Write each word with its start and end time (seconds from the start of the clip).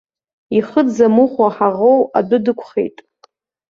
Ихы 0.57 0.81
дзамыхәо 0.87 1.47
ҳаӷоу 1.55 1.99
адәы 2.17 2.37
дықәхеит. 2.43 2.97